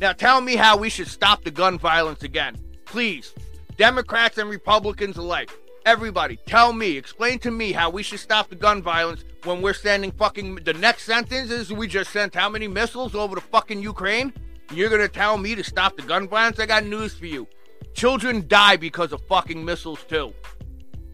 Now 0.00 0.12
tell 0.12 0.40
me 0.40 0.54
how 0.54 0.76
we 0.76 0.88
should 0.88 1.08
stop 1.08 1.42
the 1.42 1.50
gun 1.50 1.80
violence 1.80 2.22
again, 2.22 2.56
please. 2.84 3.34
Democrats 3.76 4.38
and 4.38 4.48
Republicans 4.48 5.16
alike. 5.16 5.50
Everybody, 5.84 6.38
tell 6.46 6.72
me, 6.72 6.96
explain 6.96 7.40
to 7.40 7.50
me 7.50 7.72
how 7.72 7.90
we 7.90 8.04
should 8.04 8.20
stop 8.20 8.48
the 8.48 8.54
gun 8.54 8.82
violence 8.82 9.24
when 9.42 9.62
we're 9.62 9.72
sending 9.72 10.12
fucking. 10.12 10.56
The 10.56 10.74
next 10.74 11.02
sentence 11.02 11.50
is 11.50 11.72
we 11.72 11.88
just 11.88 12.12
sent 12.12 12.36
how 12.36 12.48
many 12.48 12.68
missiles 12.68 13.16
over 13.16 13.34
to 13.34 13.40
fucking 13.40 13.82
Ukraine? 13.82 14.32
You're 14.72 14.90
gonna 14.90 15.08
tell 15.08 15.38
me 15.38 15.56
to 15.56 15.64
stop 15.64 15.96
the 15.96 16.02
gun 16.02 16.28
violence? 16.28 16.60
I 16.60 16.66
got 16.66 16.84
news 16.84 17.14
for 17.14 17.26
you. 17.26 17.48
Children 17.94 18.46
die 18.46 18.76
because 18.76 19.12
of 19.12 19.26
fucking 19.26 19.64
missiles 19.64 20.04
too. 20.04 20.32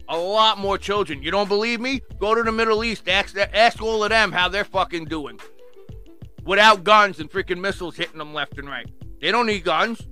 A 0.07 0.17
lot 0.17 0.59
more 0.59 0.77
children. 0.77 1.23
You 1.23 1.31
don't 1.31 1.49
believe 1.49 1.79
me? 1.79 2.01
Go 2.19 2.35
to 2.35 2.43
the 2.43 2.51
Middle 2.51 2.83
East. 2.83 3.09
Ask, 3.09 3.35
ask 3.37 3.81
all 3.81 4.03
of 4.03 4.11
them 4.11 4.31
how 4.31 4.49
they're 4.49 4.65
fucking 4.65 5.05
doing. 5.05 5.39
Without 6.45 6.83
guns 6.83 7.19
and 7.19 7.29
freaking 7.29 7.59
missiles 7.59 7.95
hitting 7.95 8.19
them 8.19 8.35
left 8.35 8.59
and 8.59 8.67
right. 8.67 8.89
They 9.19 9.31
don't 9.31 9.47
need 9.47 9.63
guns. 9.63 10.07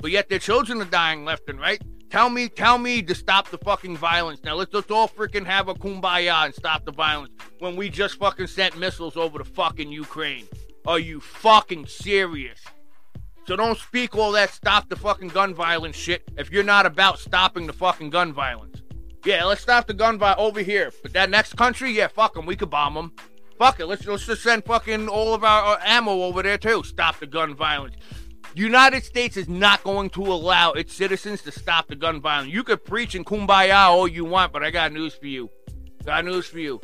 But 0.00 0.10
yet 0.10 0.28
their 0.28 0.38
children 0.40 0.82
are 0.82 0.86
dying 0.86 1.24
left 1.24 1.48
and 1.48 1.60
right. 1.60 1.80
Tell 2.14 2.30
me, 2.30 2.48
tell 2.48 2.78
me 2.78 3.02
to 3.02 3.12
stop 3.12 3.50
the 3.50 3.58
fucking 3.58 3.96
violence. 3.96 4.44
Now 4.44 4.54
let's 4.54 4.72
let's 4.72 4.88
all 4.88 5.08
freaking 5.08 5.44
have 5.44 5.66
a 5.66 5.74
kumbaya 5.74 6.44
and 6.44 6.54
stop 6.54 6.84
the 6.84 6.92
violence 6.92 7.32
when 7.58 7.74
we 7.74 7.88
just 7.88 8.20
fucking 8.20 8.46
sent 8.46 8.78
missiles 8.78 9.16
over 9.16 9.38
to 9.38 9.44
fucking 9.44 9.90
Ukraine. 9.90 10.46
Are 10.86 11.00
you 11.00 11.18
fucking 11.18 11.86
serious? 11.86 12.60
So 13.48 13.56
don't 13.56 13.76
speak 13.76 14.14
all 14.14 14.30
that 14.30 14.50
stop 14.50 14.88
the 14.88 14.94
fucking 14.94 15.30
gun 15.30 15.54
violence 15.54 15.96
shit 15.96 16.22
if 16.38 16.52
you're 16.52 16.62
not 16.62 16.86
about 16.86 17.18
stopping 17.18 17.66
the 17.66 17.72
fucking 17.72 18.10
gun 18.10 18.32
violence. 18.32 18.80
Yeah, 19.24 19.42
let's 19.46 19.62
stop 19.62 19.88
the 19.88 19.94
gun 19.94 20.16
violence 20.16 20.40
over 20.40 20.60
here. 20.60 20.92
But 21.02 21.14
that 21.14 21.30
next 21.30 21.56
country, 21.56 21.90
yeah, 21.90 22.06
fuck 22.06 22.34
them. 22.34 22.46
We 22.46 22.54
could 22.54 22.70
bomb 22.70 22.94
them. 22.94 23.12
Fuck 23.58 23.80
it. 23.80 23.86
Let's, 23.86 24.06
let's 24.06 24.24
just 24.24 24.44
send 24.44 24.64
fucking 24.66 25.08
all 25.08 25.34
of 25.34 25.42
our 25.42 25.78
uh, 25.78 25.80
ammo 25.84 26.22
over 26.22 26.44
there 26.44 26.58
too. 26.58 26.84
Stop 26.84 27.18
the 27.18 27.26
gun 27.26 27.56
violence. 27.56 27.96
United 28.54 29.04
States 29.04 29.36
is 29.36 29.48
not 29.48 29.82
going 29.82 30.10
to 30.10 30.22
allow 30.22 30.72
its 30.72 30.94
citizens 30.94 31.42
to 31.42 31.50
stop 31.50 31.88
the 31.88 31.96
gun 31.96 32.20
violence. 32.20 32.52
You 32.52 32.62
could 32.62 32.84
preach 32.84 33.14
in 33.14 33.24
kumbaya 33.24 33.74
all 33.74 34.06
you 34.06 34.24
want, 34.24 34.52
but 34.52 34.62
I 34.62 34.70
got 34.70 34.92
news 34.92 35.14
for 35.14 35.26
you. 35.26 35.50
Got 36.04 36.24
news 36.24 36.46
for 36.46 36.60
you. 36.60 36.80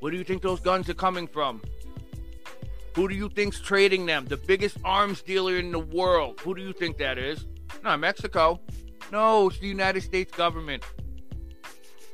Where 0.00 0.10
do 0.10 0.16
you 0.16 0.24
think 0.24 0.40
those 0.40 0.60
guns 0.60 0.88
are 0.88 0.94
coming 0.94 1.26
from? 1.26 1.60
Who 2.96 3.08
do 3.08 3.14
you 3.14 3.28
think's 3.28 3.60
trading 3.60 4.06
them? 4.06 4.26
The 4.26 4.36
biggest 4.36 4.78
arms 4.84 5.22
dealer 5.22 5.58
in 5.58 5.72
the 5.72 5.78
world. 5.78 6.40
Who 6.40 6.54
do 6.54 6.62
you 6.62 6.72
think 6.72 6.96
that 6.98 7.18
is? 7.18 7.46
Not 7.82 8.00
Mexico. 8.00 8.60
No, 9.10 9.48
it's 9.48 9.58
the 9.58 9.66
United 9.66 10.02
States 10.02 10.34
government. 10.34 10.84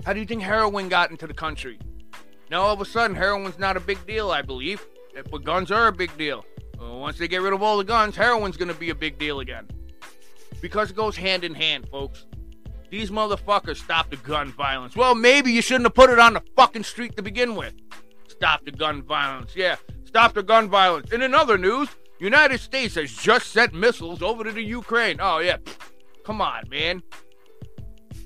How 0.05 0.13
do 0.13 0.21
you 0.21 0.27
think 0.27 0.43
heroin 0.43 0.89
got 0.89 1.11
into 1.11 1.27
the 1.27 1.35
country? 1.35 1.79
Now 2.51 2.63
all 2.63 2.75
of 2.75 2.81
a 2.81 2.85
sudden, 2.85 3.17
heroin's 3.17 3.59
not 3.59 3.77
a 3.77 3.81
big 3.81 4.05
deal, 4.07 4.31
I 4.31 4.43
believe. 4.43 4.85
But 5.31 5.45
guns 5.45 5.71
are 5.71 5.89
a 5.89 5.93
big 5.93 6.17
deal. 6.17 6.45
Once 6.97 7.19
they 7.19 7.29
get 7.29 7.43
rid 7.43 7.53
of 7.53 7.63
all 7.63 7.79
the 7.79 7.85
guns, 7.85 8.17
heroin's 8.17 8.57
gonna 8.57 8.75
be 8.75 8.91
a 8.91 8.95
big 8.95 9.19
deal 9.19 9.41
again. 9.41 9.67
Because 10.61 10.91
it 10.91 10.97
goes 10.97 11.17
hand 11.17 11.45
in 11.45 11.55
hand, 11.55 11.89
folks. 11.89 12.27
These 12.91 13.11
motherfuckers 13.11 13.77
stop 13.77 14.11
the 14.11 14.17
gun 14.17 14.53
violence. 14.53 14.97
Well, 14.97 15.15
maybe 15.15 15.53
you 15.53 15.63
shouldn't 15.63 15.87
have 15.87 15.95
put 15.95 16.11
it 16.11 16.19
on 16.19 16.35
the 16.35 16.43
fucking 16.57 16.85
street 16.85 17.17
to 17.17 17.23
begin 17.23 17.55
with. 17.55 17.75
Stop 18.29 18.65
the 18.65 18.73
gun 18.73 19.03
violence. 19.03 19.55
Yeah, 19.55 19.77
stop 20.05 20.35
the 20.35 20.43
gun 20.43 20.69
violence. 20.69 21.13
And 21.13 21.23
in 21.23 21.35
other 21.35 21.59
news, 21.59 21.89
United 22.19 22.61
States 22.61 22.95
has 22.95 23.13
just 23.13 23.53
sent 23.53 23.75
missiles 23.75 24.23
over 24.23 24.45
to 24.45 24.53
the 24.53 24.63
Ukraine. 24.63 25.19
Oh 25.21 25.39
yeah. 25.39 25.59
Come 26.25 26.41
on, 26.41 26.69
man. 26.69 27.03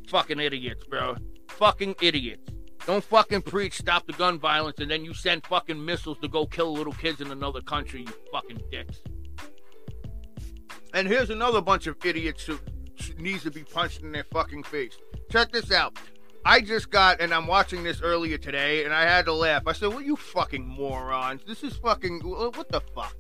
Fucking 0.09 0.40
idiots, 0.40 0.85
bro. 0.87 1.16
Fucking 1.49 1.95
idiots. 2.00 2.51
Don't 2.87 3.05
fucking 3.05 3.43
preach 3.43 3.79
stop 3.79 4.07
the 4.07 4.12
gun 4.12 4.39
violence 4.39 4.79
and 4.81 4.91
then 4.91 5.05
you 5.05 5.15
send 5.15 5.47
fucking 5.47 5.83
missiles 5.83 6.19
to 6.19 6.29
go 6.29 6.47
kill 6.47 6.73
little 6.73 6.93
kids 6.93 7.21
in 7.21 7.31
another 7.31 7.61
country, 7.61 8.01
you 8.01 8.12
fucking 8.33 8.61
dicks. 8.71 9.01
And 10.93 11.07
here's 11.07 11.31
another 11.31 11.61
bunch 11.61 11.87
of 11.87 11.97
idiots 12.05 12.45
who 12.45 12.59
needs 13.19 13.45
to 13.45 13.51
be 13.51 13.62
punched 13.62 14.03
in 14.03 14.12
their 14.12 14.25
fucking 14.25 14.65
face. 14.65 14.99
Check 15.31 15.53
this 15.53 15.71
out. 15.71 15.97
I 16.45 16.61
just 16.61 16.91
got, 16.91 17.21
and 17.21 17.33
I'm 17.33 17.47
watching 17.47 17.85
this 17.85 18.03
earlier 18.03 18.37
today, 18.37 18.85
and 18.85 18.93
I 18.93 19.03
had 19.03 19.27
to 19.27 19.33
laugh. 19.33 19.62
I 19.67 19.73
said, 19.73 19.91
"Well, 19.91 20.03
you 20.03 20.17
fucking 20.17 20.67
morons! 20.67 21.43
This 21.47 21.62
is 21.62 21.77
fucking 21.77 22.21
what 22.21 22.69
the 22.69 22.81
fuck." 22.95 23.17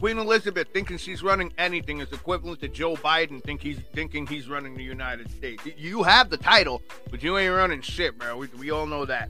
Queen 0.00 0.16
Elizabeth 0.16 0.66
thinking 0.72 0.96
she's 0.96 1.22
running 1.22 1.52
anything 1.58 2.00
is 2.00 2.10
equivalent 2.10 2.58
to 2.58 2.68
Joe 2.68 2.94
Biden 2.96 3.44
think 3.44 3.60
he's 3.60 3.76
thinking 3.92 4.26
he's 4.26 4.48
running 4.48 4.74
the 4.74 4.82
United 4.82 5.30
States. 5.30 5.62
You 5.76 6.02
have 6.04 6.30
the 6.30 6.38
title, 6.38 6.80
but 7.10 7.22
you 7.22 7.36
ain't 7.36 7.54
running 7.54 7.82
shit, 7.82 8.18
bro. 8.18 8.38
We, 8.38 8.46
we 8.58 8.70
all 8.70 8.86
know 8.86 9.04
that. 9.04 9.28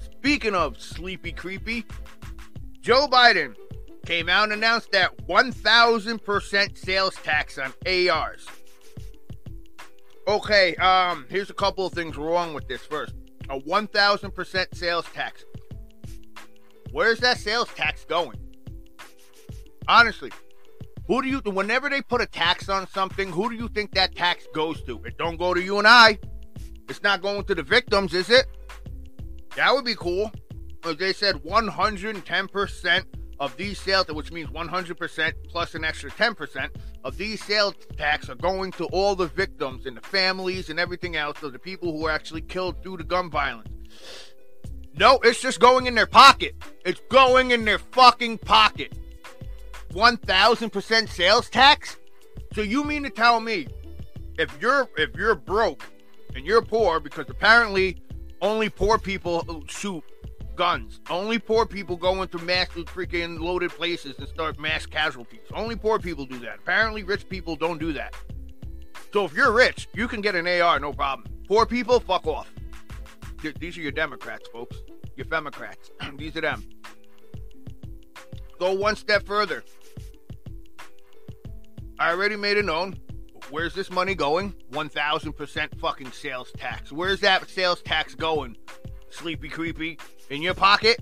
Speaking 0.00 0.54
of 0.54 0.80
sleepy 0.80 1.32
creepy, 1.32 1.84
Joe 2.82 3.08
Biden 3.08 3.56
came 4.06 4.28
out 4.28 4.44
and 4.44 4.52
announced 4.52 4.92
that 4.92 5.26
1,000% 5.26 6.78
sales 6.78 7.16
tax 7.16 7.58
on 7.58 7.74
ARs. 7.84 8.46
Okay, 10.28 10.76
um, 10.76 11.26
here's 11.28 11.50
a 11.50 11.54
couple 11.54 11.84
of 11.84 11.92
things 11.92 12.16
wrong 12.16 12.54
with 12.54 12.68
this. 12.68 12.82
First, 12.82 13.16
a 13.50 13.58
1,000% 13.58 14.74
sales 14.76 15.06
tax. 15.12 15.44
Where's 16.92 17.18
that 17.18 17.38
sales 17.38 17.70
tax 17.74 18.04
going? 18.04 18.43
Honestly, 19.86 20.30
who 21.06 21.22
do 21.22 21.28
you 21.28 21.38
whenever 21.44 21.90
they 21.90 22.00
put 22.00 22.20
a 22.20 22.26
tax 22.26 22.68
on 22.68 22.88
something, 22.88 23.30
who 23.30 23.50
do 23.50 23.56
you 23.56 23.68
think 23.68 23.94
that 23.94 24.14
tax 24.14 24.46
goes 24.54 24.82
to? 24.84 25.02
It 25.04 25.18
don't 25.18 25.36
go 25.36 25.52
to 25.52 25.62
you 25.62 25.78
and 25.78 25.86
I. 25.86 26.18
It's 26.88 27.02
not 27.02 27.22
going 27.22 27.44
to 27.44 27.54
the 27.54 27.62
victims, 27.62 28.14
is 28.14 28.30
it? 28.30 28.46
That 29.56 29.72
would 29.74 29.84
be 29.84 29.94
cool. 29.94 30.32
If 30.84 30.98
they 30.98 31.12
said 31.12 31.36
110% 31.36 33.04
of 33.40 33.56
these 33.56 33.80
sales, 33.80 34.06
which 34.08 34.32
means 34.32 34.48
100% 34.50 35.32
plus 35.48 35.74
an 35.74 35.84
extra 35.84 36.10
10% 36.10 36.70
of 37.04 37.16
these 37.16 37.42
sales 37.42 37.74
tax 37.96 38.28
are 38.28 38.34
going 38.34 38.70
to 38.72 38.84
all 38.86 39.14
the 39.14 39.26
victims 39.26 39.86
and 39.86 39.96
the 39.96 40.00
families 40.02 40.70
and 40.70 40.78
everything 40.78 41.16
else 41.16 41.42
of 41.42 41.52
the 41.52 41.58
people 41.58 41.92
who 41.92 42.02
were 42.02 42.10
actually 42.10 42.42
killed 42.42 42.82
due 42.82 42.96
to 42.96 43.04
gun 43.04 43.30
violence. 43.30 43.68
No, 44.96 45.18
it's 45.22 45.40
just 45.40 45.58
going 45.58 45.86
in 45.86 45.94
their 45.94 46.06
pocket. 46.06 46.54
It's 46.84 47.00
going 47.10 47.50
in 47.50 47.64
their 47.64 47.78
fucking 47.78 48.38
pocket. 48.38 48.96
1000% 49.94 51.08
sales 51.08 51.48
tax? 51.48 51.96
So 52.54 52.60
you 52.60 52.84
mean 52.84 53.02
to 53.04 53.10
tell 53.10 53.40
me 53.40 53.68
if 54.38 54.50
you're 54.60 54.88
if 54.96 55.14
you're 55.16 55.34
broke 55.34 55.84
and 56.34 56.44
you're 56.44 56.62
poor 56.62 57.00
because 57.00 57.28
apparently 57.28 57.96
only 58.42 58.68
poor 58.68 58.98
people 58.98 59.64
shoot 59.68 60.04
guns. 60.56 61.00
Only 61.10 61.38
poor 61.38 61.66
people 61.66 61.96
go 61.96 62.22
into 62.22 62.38
mass 62.38 62.68
freaking 62.68 63.40
loaded 63.40 63.70
places 63.70 64.18
and 64.18 64.28
start 64.28 64.58
mass 64.58 64.86
casualties. 64.86 65.40
Only 65.52 65.76
poor 65.76 65.98
people 65.98 66.26
do 66.26 66.38
that. 66.40 66.58
Apparently 66.58 67.02
rich 67.02 67.28
people 67.28 67.56
don't 67.56 67.78
do 67.78 67.92
that. 67.92 68.14
So 69.12 69.24
if 69.24 69.32
you're 69.32 69.52
rich, 69.52 69.88
you 69.94 70.08
can 70.08 70.20
get 70.20 70.34
an 70.34 70.46
AR, 70.46 70.80
no 70.80 70.92
problem. 70.92 71.32
Poor 71.46 71.66
people, 71.66 72.00
fuck 72.00 72.26
off. 72.26 72.50
These 73.58 73.78
are 73.78 73.82
your 73.82 73.92
Democrats, 73.92 74.48
folks. 74.52 74.76
Your 75.16 75.26
Democrats. 75.26 75.90
These 76.16 76.36
are 76.36 76.40
them. 76.40 76.64
Go 78.58 78.72
one 78.72 78.96
step 78.96 79.26
further. 79.26 79.62
I 81.98 82.10
already 82.10 82.36
made 82.36 82.56
it 82.56 82.64
known. 82.64 82.98
Where's 83.50 83.74
this 83.74 83.90
money 83.90 84.14
going? 84.14 84.54
1000% 84.72 85.80
fucking 85.80 86.12
sales 86.12 86.50
tax. 86.56 86.90
Where's 86.90 87.20
that 87.20 87.48
sales 87.48 87.82
tax 87.82 88.14
going? 88.14 88.56
Sleepy 89.10 89.48
creepy. 89.48 89.98
In 90.30 90.42
your 90.42 90.54
pocket? 90.54 91.00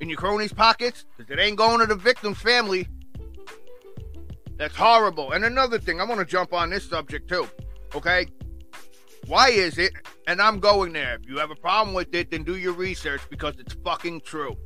In 0.00 0.08
your 0.08 0.18
cronies' 0.18 0.52
pockets? 0.52 1.04
Because 1.16 1.30
it 1.30 1.40
ain't 1.40 1.56
going 1.56 1.80
to 1.80 1.86
the 1.86 1.96
victim's 1.96 2.38
family. 2.38 2.86
That's 4.56 4.76
horrible. 4.76 5.32
And 5.32 5.44
another 5.44 5.78
thing, 5.78 6.00
I 6.00 6.04
want 6.04 6.20
to 6.20 6.24
jump 6.24 6.52
on 6.54 6.70
this 6.70 6.88
subject 6.88 7.28
too. 7.28 7.48
Okay? 7.94 8.26
Why 9.26 9.50
is 9.50 9.76
it, 9.76 9.92
and 10.28 10.40
I'm 10.40 10.60
going 10.60 10.92
there, 10.92 11.16
if 11.16 11.28
you 11.28 11.38
have 11.38 11.50
a 11.50 11.56
problem 11.56 11.94
with 11.94 12.14
it, 12.14 12.30
then 12.30 12.44
do 12.44 12.56
your 12.56 12.72
research 12.72 13.20
because 13.28 13.58
it's 13.58 13.74
fucking 13.84 14.20
true. 14.20 14.56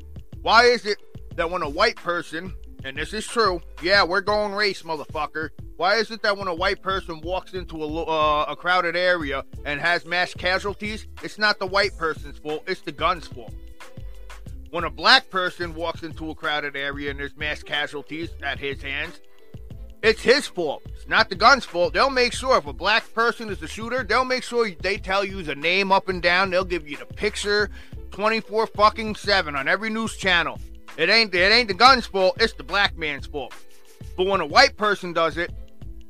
Why 0.43 0.65
is 0.65 0.85
it 0.85 0.99
that 1.37 1.51
when 1.51 1.63
a 1.63 1.69
white 1.69 1.97
person 1.97 2.55
and 2.85 2.97
this 2.97 3.13
is 3.13 3.27
true. 3.27 3.61
Yeah, 3.83 4.05
we're 4.05 4.21
going 4.21 4.53
race, 4.53 4.83
motherfucker. 4.83 5.51
Why 5.77 5.97
is 5.97 6.11
it 6.11 6.23
that 6.23 6.37
when 6.37 6.49
a 6.49 6.55
white 6.55 6.83
person 6.83 7.21
walks 7.21 7.55
into 7.55 7.83
a, 7.83 8.05
uh, 8.05 8.45
a 8.49 8.57
crowded 8.57 8.97
area 8.97 9.45
and 9.65 9.81
has 9.81 10.05
mass 10.05 10.35
casualties, 10.35 11.07
it's 11.23 11.39
not 11.39 11.59
the 11.59 11.67
white 11.67 11.97
person's 11.97 12.39
fault, 12.39 12.65
it's 12.67 12.83
the 12.83 12.93
gun's 12.93 13.27
fault? 13.27 13.55
When 14.71 14.85
a 14.85 14.91
black 14.91 15.31
person 15.31 15.75
walks 15.75 16.03
into 16.03 16.31
a 16.31 16.35
crowded 16.35 16.77
area 16.77 17.11
and 17.11 17.19
there's 17.19 17.37
mass 17.37 17.63
casualties 17.63 18.31
at 18.43 18.59
his 18.59 18.83
hands, 18.83 19.21
it's 20.03 20.23
his 20.23 20.47
fault. 20.47 20.83
It's 20.87 21.09
not 21.09 21.29
the 21.29 21.35
gun's 21.35 21.65
fault. 21.65 21.93
They'll 21.93 22.09
make 22.09 22.33
sure 22.33 22.57
if 22.57 22.67
a 22.67 22.73
black 22.73 23.13
person 23.13 23.51
is 23.51 23.59
the 23.59 23.69
shooter, 23.69 24.05
they'll 24.05 24.25
make 24.25 24.43
sure 24.43 24.71
they 24.71 24.97
tell 24.97 25.25
you 25.25 25.43
the 25.43 25.55
name 25.55 25.93
up 25.93 26.09
and 26.09 26.23
down. 26.23 26.51
They'll 26.51 26.65
give 26.65 26.89
you 26.89 26.97
the 26.97 27.07
picture 27.07 27.69
24 28.13 28.69
fucking 28.69 29.17
7 29.17 29.57
on 29.57 29.69
every 29.69 29.91
news 29.91 30.17
channel. 30.17 30.59
It 30.97 31.09
ain't 31.09 31.35
it 31.35 31.53
ain't 31.53 31.69
the 31.69 31.75
gun's 31.75 32.07
fault. 32.07 32.37
It's 32.41 32.53
the 32.53 32.65
black 32.65 32.97
man's 32.97 33.27
fault. 33.27 33.55
But 34.17 34.27
when 34.27 34.41
a 34.41 34.47
white 34.47 34.77
person 34.77 35.13
does 35.13 35.37
it, 35.37 35.53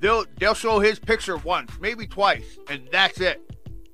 they'll 0.00 0.24
they'll 0.38 0.54
show 0.54 0.80
his 0.80 0.98
picture 0.98 1.36
once, 1.36 1.72
maybe 1.80 2.06
twice, 2.06 2.58
and 2.68 2.88
that's 2.90 3.20
it. 3.20 3.40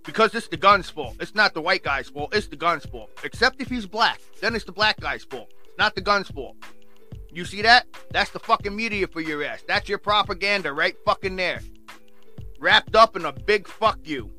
Because 0.04 0.34
it's 0.34 0.48
the 0.48 0.56
gun's 0.56 0.88
fault. 0.88 1.16
It's 1.18 1.34
not 1.34 1.52
the 1.52 1.60
white 1.60 1.82
guy's 1.82 2.08
fault. 2.08 2.34
It's 2.34 2.46
the 2.46 2.56
gun's 2.56 2.86
fault. 2.86 3.10
Except 3.24 3.60
if 3.60 3.68
he's 3.68 3.86
black, 3.86 4.20
then 4.40 4.54
it's 4.54 4.64
the 4.64 4.72
black 4.72 5.00
guy's 5.00 5.24
fault. 5.24 5.52
Not 5.78 5.96
the 5.96 6.00
gun's 6.00 6.28
fault. 6.28 6.56
You 7.32 7.44
see 7.44 7.60
that? 7.62 7.86
That's 8.12 8.30
the 8.30 8.38
fucking 8.38 8.74
media 8.74 9.08
for 9.08 9.20
your 9.20 9.42
ass. 9.44 9.64
That's 9.66 9.88
your 9.88 9.98
propaganda 9.98 10.72
right 10.72 10.96
fucking 11.04 11.36
there. 11.36 11.60
Wrapped 12.60 12.94
up 12.94 13.16
in 13.16 13.24
a 13.24 13.32
big 13.32 13.66
fuck 13.68 13.98
you. 14.04 14.30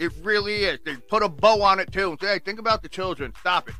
It 0.00 0.12
really 0.22 0.64
is. 0.64 0.80
They 0.84 0.96
put 0.96 1.22
a 1.22 1.28
bow 1.28 1.62
on 1.62 1.78
it 1.78 1.92
too 1.92 2.10
and 2.10 2.20
say, 2.20 2.28
hey, 2.28 2.38
think 2.40 2.58
about 2.58 2.82
the 2.82 2.88
children. 2.88 3.32
Stop 3.38 3.68
it. 3.68 3.74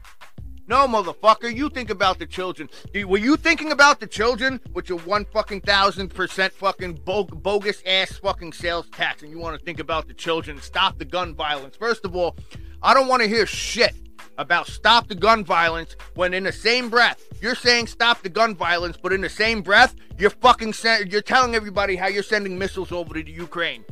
No, 0.68 0.86
motherfucker, 0.86 1.54
you 1.54 1.68
think 1.68 1.90
about 1.90 2.20
the 2.20 2.26
children. 2.26 2.68
Were 2.94 3.18
you 3.18 3.36
thinking 3.36 3.72
about 3.72 3.98
the 3.98 4.06
children 4.06 4.60
with 4.72 4.88
your 4.88 5.00
one 5.00 5.24
fucking 5.24 5.62
thousand 5.62 6.14
percent 6.14 6.52
fucking 6.52 7.00
bogus 7.04 7.82
ass 7.84 8.12
fucking 8.18 8.52
sales 8.52 8.88
tax 8.90 9.22
and 9.22 9.30
you 9.30 9.38
want 9.38 9.58
to 9.58 9.64
think 9.64 9.80
about 9.80 10.06
the 10.06 10.14
children? 10.14 10.60
Stop 10.60 10.98
the 10.98 11.04
gun 11.04 11.34
violence. 11.34 11.76
First 11.76 12.04
of 12.04 12.14
all, 12.14 12.36
I 12.82 12.94
don't 12.94 13.08
want 13.08 13.22
to 13.22 13.28
hear 13.28 13.44
shit 13.44 13.94
about 14.38 14.68
stop 14.68 15.08
the 15.08 15.14
gun 15.14 15.44
violence 15.44 15.96
when 16.14 16.32
in 16.32 16.44
the 16.44 16.52
same 16.52 16.88
breath 16.88 17.22
you're 17.40 17.54
saying 17.54 17.88
stop 17.88 18.22
the 18.22 18.28
gun 18.28 18.54
violence, 18.54 18.96
but 18.96 19.12
in 19.12 19.20
the 19.20 19.28
same 19.28 19.62
breath 19.62 19.96
you're 20.16 20.30
fucking 20.30 20.72
you're 21.08 21.22
telling 21.22 21.56
everybody 21.56 21.96
how 21.96 22.06
you're 22.06 22.22
sending 22.22 22.56
missiles 22.56 22.92
over 22.92 23.14
to 23.14 23.22
the 23.22 23.32
Ukraine. 23.32 23.84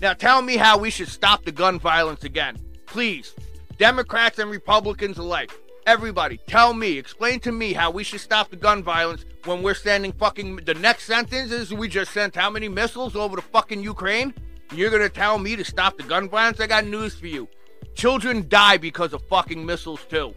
Now 0.00 0.14
tell 0.14 0.40
me 0.40 0.56
how 0.56 0.78
we 0.78 0.88
should 0.88 1.08
stop 1.08 1.44
the 1.44 1.52
gun 1.52 1.78
violence 1.78 2.24
again, 2.24 2.56
please. 2.86 3.34
Democrats 3.76 4.38
and 4.38 4.50
Republicans 4.50 5.18
alike. 5.18 5.52
Everybody, 5.86 6.38
tell 6.48 6.74
me, 6.74 6.98
explain 6.98 7.38
to 7.40 7.52
me 7.52 7.72
how 7.72 7.92
we 7.92 8.02
should 8.02 8.20
stop 8.20 8.50
the 8.50 8.56
gun 8.56 8.82
violence 8.82 9.24
when 9.44 9.62
we're 9.62 9.74
sending 9.74 10.10
fucking. 10.10 10.56
The 10.56 10.74
next 10.74 11.04
sentence 11.04 11.52
is 11.52 11.72
we 11.72 11.86
just 11.86 12.10
sent 12.10 12.34
how 12.34 12.50
many 12.50 12.68
missiles 12.68 13.14
over 13.14 13.36
to 13.36 13.42
fucking 13.42 13.84
Ukraine? 13.84 14.34
You're 14.74 14.90
gonna 14.90 15.08
tell 15.08 15.38
me 15.38 15.54
to 15.54 15.64
stop 15.64 15.96
the 15.96 16.02
gun 16.02 16.28
violence? 16.28 16.58
I 16.58 16.66
got 16.66 16.86
news 16.86 17.14
for 17.14 17.28
you. 17.28 17.48
Children 17.94 18.48
die 18.48 18.78
because 18.78 19.12
of 19.12 19.22
fucking 19.28 19.64
missiles 19.64 20.04
too. 20.06 20.34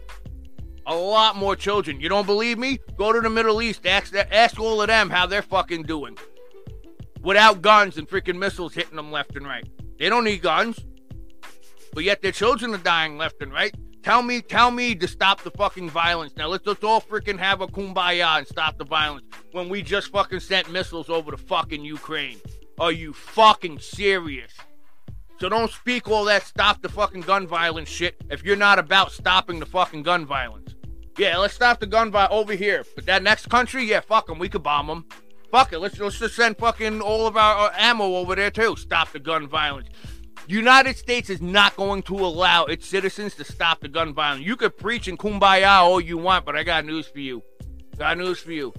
A 0.86 0.94
lot 0.94 1.34
more 1.34 1.56
children. 1.56 2.00
You 2.00 2.08
don't 2.08 2.26
believe 2.26 2.56
me? 2.56 2.78
Go 2.96 3.12
to 3.12 3.20
the 3.20 3.28
Middle 3.28 3.60
East. 3.60 3.84
Ask, 3.84 4.14
ask 4.14 4.60
all 4.60 4.80
of 4.80 4.86
them 4.86 5.10
how 5.10 5.26
they're 5.26 5.42
fucking 5.42 5.82
doing. 5.82 6.16
Without 7.22 7.60
guns 7.60 7.98
and 7.98 8.08
freaking 8.08 8.38
missiles 8.38 8.72
hitting 8.72 8.94
them 8.94 9.10
left 9.10 9.34
and 9.34 9.46
right. 9.46 9.68
They 9.98 10.08
don't 10.08 10.24
need 10.24 10.42
guns. 10.42 10.78
But 11.92 12.04
yet 12.04 12.22
their 12.22 12.30
children 12.30 12.72
are 12.72 12.78
dying 12.78 13.18
left 13.18 13.42
and 13.42 13.52
right. 13.52 13.74
Tell 14.02 14.22
me, 14.22 14.40
tell 14.40 14.70
me 14.70 14.94
to 14.94 15.06
stop 15.06 15.42
the 15.42 15.50
fucking 15.50 15.90
violence. 15.90 16.32
Now 16.36 16.48
let's, 16.48 16.66
let's 16.66 16.82
all 16.82 17.02
freaking 17.02 17.38
have 17.38 17.60
a 17.60 17.66
kumbaya 17.66 18.38
and 18.38 18.46
stop 18.46 18.78
the 18.78 18.84
violence 18.84 19.26
when 19.52 19.68
we 19.68 19.82
just 19.82 20.10
fucking 20.10 20.40
sent 20.40 20.72
missiles 20.72 21.10
over 21.10 21.30
to 21.30 21.36
fucking 21.36 21.84
Ukraine. 21.84 22.38
Are 22.78 22.92
you 22.92 23.12
fucking 23.12 23.78
serious? 23.78 24.52
So 25.38 25.50
don't 25.50 25.70
speak 25.70 26.08
all 26.08 26.24
that 26.24 26.44
stop 26.44 26.80
the 26.80 26.88
fucking 26.88 27.22
gun 27.22 27.46
violence 27.46 27.90
shit 27.90 28.16
if 28.30 28.42
you're 28.42 28.56
not 28.56 28.78
about 28.78 29.12
stopping 29.12 29.60
the 29.60 29.66
fucking 29.66 30.02
gun 30.02 30.24
violence. 30.24 30.74
Yeah, 31.18 31.36
let's 31.36 31.54
stop 31.54 31.80
the 31.80 31.86
gun 31.86 32.10
violence 32.10 32.32
over 32.32 32.54
here. 32.54 32.84
But 32.94 33.04
that 33.04 33.22
next 33.22 33.50
country, 33.50 33.84
yeah, 33.84 34.00
fuck 34.00 34.28
them. 34.28 34.38
We 34.38 34.48
could 34.48 34.62
bomb 34.62 34.86
them. 34.86 35.04
Fuck 35.50 35.74
it. 35.74 35.78
Let's, 35.78 35.98
let's 35.98 36.18
just 36.18 36.36
send 36.36 36.56
fucking 36.56 37.02
all 37.02 37.26
of 37.26 37.36
our, 37.36 37.54
our 37.54 37.72
ammo 37.76 38.16
over 38.16 38.34
there 38.34 38.50
too. 38.50 38.76
Stop 38.76 39.12
the 39.12 39.18
gun 39.18 39.46
violence. 39.46 39.88
United 40.46 40.96
States 40.96 41.30
is 41.30 41.40
not 41.40 41.76
going 41.76 42.02
to 42.02 42.14
allow 42.14 42.64
its 42.64 42.86
citizens 42.86 43.34
to 43.36 43.44
stop 43.44 43.80
the 43.80 43.88
gun 43.88 44.12
violence. 44.14 44.44
You 44.44 44.56
could 44.56 44.76
preach 44.76 45.06
in 45.06 45.16
kumbaya 45.16 45.68
all 45.68 46.00
you 46.00 46.18
want, 46.18 46.44
but 46.44 46.56
I 46.56 46.64
got 46.64 46.84
news 46.84 47.06
for 47.06 47.20
you. 47.20 47.42
Got 47.96 48.18
news 48.18 48.40
for 48.40 48.52
you. 48.52 48.72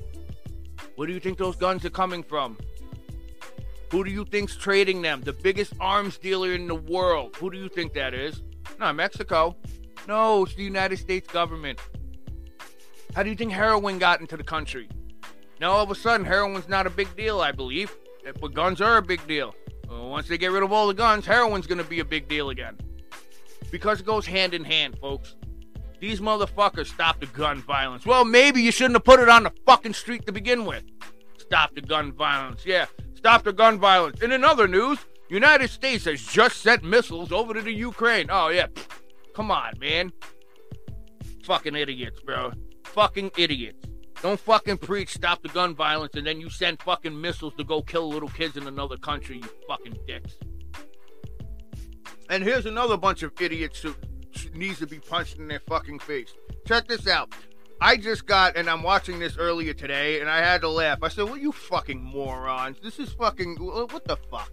Where 0.95 1.07
do 1.07 1.13
you 1.13 1.19
think 1.19 1.37
those 1.37 1.55
guns 1.55 1.85
are 1.85 1.89
coming 1.89 2.23
from? 2.23 2.57
Who 3.91 4.03
do 4.03 4.11
you 4.11 4.25
think's 4.25 4.55
trading 4.55 5.01
them? 5.01 5.21
The 5.21 5.33
biggest 5.33 5.73
arms 5.79 6.17
dealer 6.17 6.53
in 6.53 6.67
the 6.67 6.75
world. 6.75 7.35
Who 7.37 7.51
do 7.51 7.57
you 7.57 7.69
think 7.69 7.93
that 7.93 8.13
is? 8.13 8.41
Not 8.79 8.95
Mexico. 8.95 9.55
No, 10.07 10.43
it's 10.43 10.55
the 10.55 10.63
United 10.63 10.97
States 10.97 11.31
government. 11.31 11.79
How 13.15 13.23
do 13.23 13.29
you 13.29 13.35
think 13.35 13.51
heroin 13.51 13.99
got 13.99 14.21
into 14.21 14.37
the 14.37 14.43
country? 14.43 14.89
Now 15.59 15.71
all 15.71 15.83
of 15.83 15.91
a 15.91 15.95
sudden 15.95 16.25
heroin's 16.25 16.69
not 16.69 16.87
a 16.87 16.89
big 16.89 17.15
deal, 17.15 17.41
I 17.41 17.51
believe. 17.51 17.95
But 18.39 18.53
guns 18.53 18.81
are 18.81 18.97
a 18.97 19.01
big 19.01 19.25
deal. 19.27 19.53
Once 20.09 20.27
they 20.27 20.37
get 20.37 20.51
rid 20.51 20.63
of 20.63 20.71
all 20.71 20.87
the 20.87 20.93
guns, 20.93 21.25
heroin's 21.25 21.67
gonna 21.67 21.83
be 21.83 21.99
a 21.99 22.05
big 22.05 22.27
deal 22.27 22.49
again. 22.49 22.77
Because 23.71 23.99
it 23.99 24.05
goes 24.05 24.25
hand 24.25 24.53
in 24.53 24.63
hand, 24.63 24.97
folks. 24.99 25.35
These 25.99 26.19
motherfuckers 26.19 26.87
stop 26.87 27.19
the 27.19 27.27
gun 27.27 27.61
violence. 27.61 28.05
Well, 28.05 28.25
maybe 28.25 28.61
you 28.61 28.71
shouldn't 28.71 28.95
have 28.95 29.03
put 29.03 29.19
it 29.19 29.29
on 29.29 29.43
the 29.43 29.51
fucking 29.65 29.93
street 29.93 30.25
to 30.25 30.31
begin 30.31 30.65
with. 30.65 30.83
Stop 31.37 31.75
the 31.75 31.81
gun 31.81 32.11
violence. 32.11 32.65
Yeah, 32.65 32.87
stop 33.13 33.43
the 33.43 33.53
gun 33.53 33.79
violence. 33.79 34.21
And 34.21 34.33
in 34.33 34.43
other 34.43 34.67
news, 34.67 34.97
United 35.29 35.69
States 35.69 36.05
has 36.05 36.21
just 36.21 36.57
sent 36.57 36.83
missiles 36.83 37.31
over 37.31 37.53
to 37.53 37.61
the 37.61 37.71
Ukraine. 37.71 38.27
Oh 38.29 38.49
yeah, 38.49 38.67
come 39.35 39.51
on, 39.51 39.73
man. 39.79 40.11
Fucking 41.43 41.75
idiots, 41.75 42.19
bro. 42.21 42.51
Fucking 42.83 43.31
idiots. 43.37 43.85
Don't 44.21 44.39
fucking 44.39 44.77
preach 44.77 45.15
stop 45.15 45.41
the 45.41 45.49
gun 45.49 45.73
violence 45.73 46.13
and 46.15 46.27
then 46.27 46.39
you 46.39 46.49
send 46.49 46.81
fucking 46.83 47.19
missiles 47.19 47.53
to 47.57 47.63
go 47.63 47.81
kill 47.81 48.07
little 48.07 48.29
kids 48.29 48.55
in 48.55 48.67
another 48.67 48.97
country, 48.97 49.37
you 49.37 49.49
fucking 49.67 49.97
dicks. 50.05 50.37
And 52.29 52.43
here's 52.43 52.65
another 52.65 52.97
bunch 52.97 53.23
of 53.23 53.33
idiots 53.41 53.81
who 53.81 53.95
needs 54.53 54.79
to 54.79 54.87
be 54.87 54.99
punched 54.99 55.37
in 55.37 55.47
their 55.47 55.59
fucking 55.61 55.99
face. 55.99 56.33
Check 56.65 56.87
this 56.87 57.07
out. 57.07 57.33
I 57.81 57.97
just 57.97 58.27
got, 58.27 58.55
and 58.55 58.69
I'm 58.69 58.83
watching 58.83 59.17
this 59.17 59.37
earlier 59.37 59.73
today, 59.73 60.21
and 60.21 60.29
I 60.29 60.37
had 60.37 60.61
to 60.61 60.69
laugh. 60.69 60.99
I 61.01 61.07
said, 61.07 61.25
well, 61.25 61.37
you 61.37 61.51
fucking 61.51 62.01
morons. 62.01 62.77
This 62.81 62.99
is 62.99 63.11
fucking, 63.13 63.57
what 63.57 64.05
the 64.05 64.17
fuck? 64.29 64.51